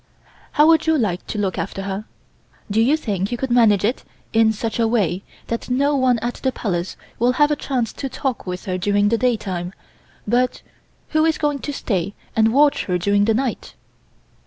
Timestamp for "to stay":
11.59-12.15